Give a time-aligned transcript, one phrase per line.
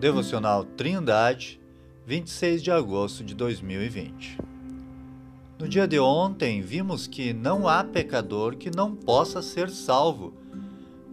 [0.00, 1.60] Devocional Trindade,
[2.06, 4.38] 26 de agosto de 2020.
[5.58, 10.32] No dia de ontem, vimos que não há pecador que não possa ser salvo,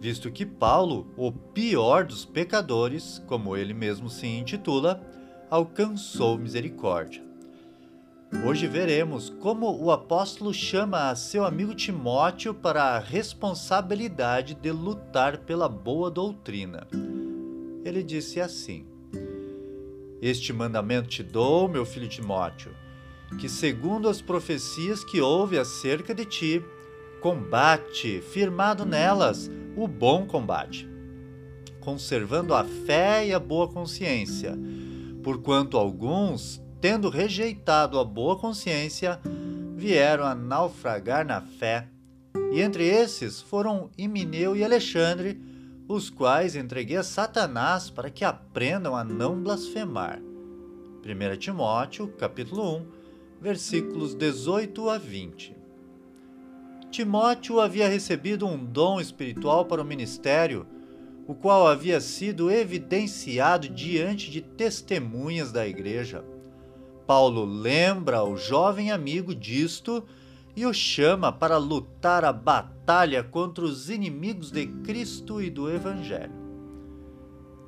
[0.00, 5.02] visto que Paulo, o pior dos pecadores, como ele mesmo se intitula,
[5.50, 7.22] alcançou misericórdia.
[8.46, 15.40] Hoje veremos como o apóstolo chama a seu amigo Timóteo para a responsabilidade de lutar
[15.40, 16.86] pela boa doutrina.
[17.84, 18.86] Ele disse assim:
[20.20, 22.72] Este mandamento te dou, meu filho Timóteo,
[23.38, 26.64] que segundo as profecias que houve acerca de ti,
[27.20, 30.88] combate, firmado nelas, o bom combate,
[31.80, 34.58] conservando a fé e a boa consciência,
[35.22, 39.20] porquanto alguns tendo rejeitado a boa consciência,
[39.76, 41.88] vieram a naufragar na fé.
[42.52, 45.40] E entre esses foram Imineu e Alexandre,
[45.88, 50.20] os quais entreguei a Satanás para que aprendam a não blasfemar.
[51.02, 52.86] 1 Timóteo, capítulo 1,
[53.40, 55.56] versículos 18 a 20.
[56.90, 60.66] Timóteo havia recebido um dom espiritual para o ministério,
[61.26, 66.22] o qual havia sido evidenciado diante de testemunhas da igreja.
[67.06, 70.04] Paulo lembra o jovem amigo disto
[70.58, 76.32] e o chama para lutar a batalha contra os inimigos de Cristo e do Evangelho.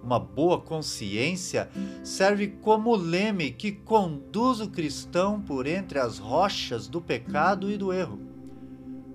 [0.03, 1.71] Uma boa consciência
[2.03, 7.93] serve como leme que conduz o cristão por entre as rochas do pecado e do
[7.93, 8.19] erro.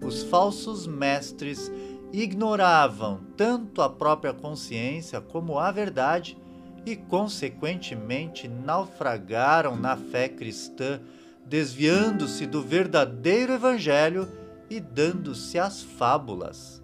[0.01, 1.69] Os falsos mestres
[2.13, 6.37] ignoravam tanto a própria consciência como a verdade
[6.85, 11.01] e, consequentemente, naufragaram na fé cristã,
[11.45, 14.27] desviando-se do verdadeiro Evangelho
[14.69, 16.83] e dando-se às fábulas.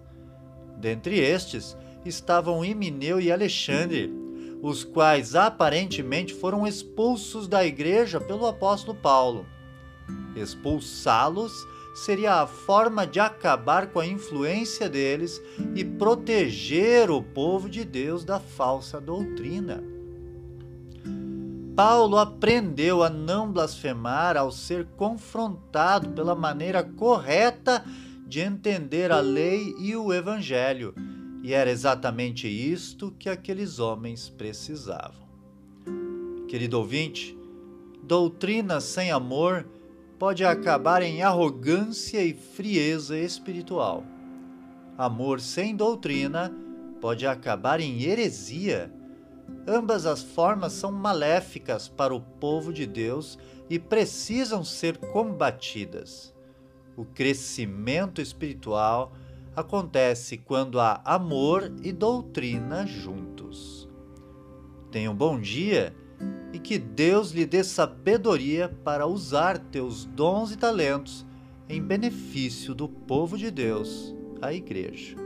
[0.78, 4.12] Dentre estes estavam Imineu e Alexandre,
[4.62, 9.44] os quais aparentemente foram expulsos da igreja pelo apóstolo Paulo.
[10.36, 11.52] Expulsá-los
[11.94, 15.42] seria a forma de acabar com a influência deles
[15.74, 19.82] e proteger o povo de Deus da falsa doutrina.
[21.74, 27.82] Paulo aprendeu a não blasfemar ao ser confrontado pela maneira correta
[28.26, 30.94] de entender a lei e o evangelho,
[31.42, 35.22] e era exatamente isto que aqueles homens precisavam.
[36.46, 37.36] Querido ouvinte,
[38.02, 39.66] doutrina sem amor
[40.18, 44.04] pode acabar em arrogância e frieza espiritual.
[44.98, 46.54] Amor sem doutrina
[47.00, 48.92] pode acabar em heresia
[49.66, 53.38] Ambas as formas são maléficas para o povo de Deus
[53.70, 56.34] e precisam ser combatidas.
[56.96, 59.12] O crescimento espiritual
[59.54, 63.88] acontece quando há amor e doutrina juntos.
[64.90, 65.94] Tenha um bom dia
[66.52, 71.24] e que Deus lhe dê sabedoria para usar teus dons e talentos
[71.68, 75.16] em benefício do povo de Deus, a Igreja.